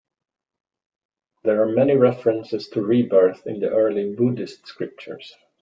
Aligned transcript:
There 1.43 1.61
are 1.61 1.71
many 1.71 1.95
references 1.95 2.69
to 2.69 2.81
rebirth 2.81 3.45
in 3.45 3.59
the 3.59 3.69
early 3.69 4.15
Buddhist 4.15 4.65
scriptures. 4.65 5.35